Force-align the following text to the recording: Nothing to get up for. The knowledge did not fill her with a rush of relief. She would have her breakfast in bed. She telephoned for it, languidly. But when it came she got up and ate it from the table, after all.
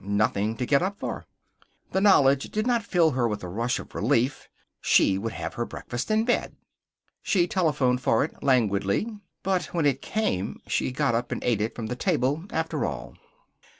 Nothing 0.03 0.57
to 0.57 0.65
get 0.65 0.81
up 0.81 0.97
for. 0.99 1.27
The 1.91 2.01
knowledge 2.01 2.49
did 2.49 2.65
not 2.65 2.83
fill 2.83 3.11
her 3.11 3.27
with 3.27 3.43
a 3.43 3.47
rush 3.47 3.77
of 3.77 3.93
relief. 3.93 4.49
She 4.81 5.15
would 5.19 5.33
have 5.33 5.53
her 5.53 5.63
breakfast 5.67 6.09
in 6.09 6.25
bed. 6.25 6.55
She 7.21 7.45
telephoned 7.47 8.01
for 8.01 8.23
it, 8.23 8.41
languidly. 8.41 9.15
But 9.43 9.65
when 9.75 9.85
it 9.85 10.01
came 10.01 10.59
she 10.65 10.91
got 10.91 11.13
up 11.13 11.31
and 11.31 11.43
ate 11.43 11.61
it 11.61 11.75
from 11.75 11.85
the 11.85 11.95
table, 11.95 12.45
after 12.49 12.83
all. 12.83 13.15